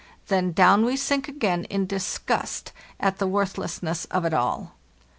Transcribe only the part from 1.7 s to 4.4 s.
disgust at the worthlessness of it